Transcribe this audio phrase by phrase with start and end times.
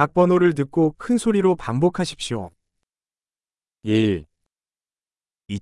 [0.00, 2.50] 각 번호를 듣고 큰 소리로 반복하십시오.
[3.82, 4.24] 1
[5.46, 5.58] 1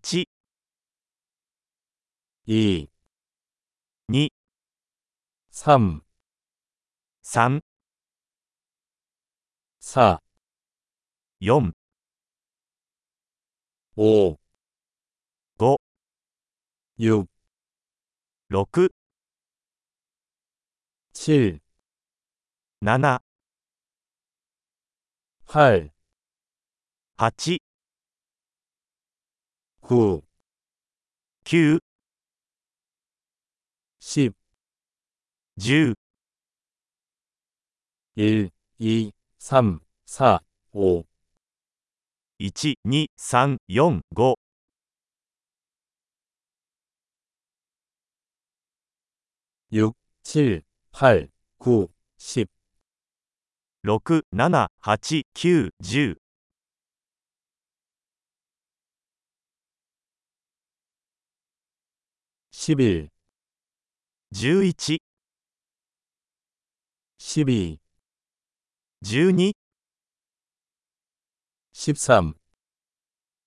[2.47, 2.89] 2
[4.13, 4.29] 2
[5.51, 6.01] 3
[7.23, 7.59] 3
[9.81, 10.21] 4 4
[13.97, 14.37] 5
[15.59, 15.79] 5
[17.01, 17.27] 6
[18.51, 18.89] 6
[21.13, 21.59] 7
[22.81, 23.28] 7
[25.51, 25.91] はい。
[27.17, 27.63] 八、
[29.81, 30.23] 九、
[31.43, 31.81] 九、
[33.99, 34.35] 十、
[35.57, 35.97] 十、
[38.15, 40.43] 一、二、三、四、
[40.73, 41.07] 五。
[42.39, 44.39] 一、二、三、四、五。
[49.71, 50.63] 六、七、
[50.93, 52.51] 八、九、十。
[53.97, 55.49] 6、7、8、9、
[55.81, 56.21] 十
[62.53, 63.09] 0
[64.31, 65.01] 1 1
[69.01, 69.57] 十二。
[71.73, 72.35] シ2サ2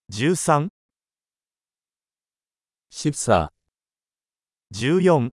[0.10, 0.70] 十三。
[2.90, 3.52] シ3サ
[4.72, 5.30] 十14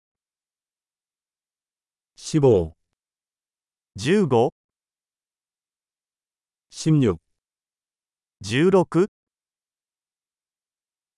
[2.17, 2.71] 15
[3.97, 4.51] 十五。
[6.85, 7.17] 16
[8.41, 9.07] 16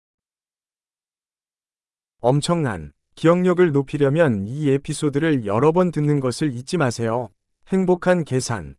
[2.19, 7.27] 엄청난 기억력을 높이려면 이 에피소드를 여러 번 듣는 것을 잊지 마세요.
[7.67, 8.77] 행복한 계산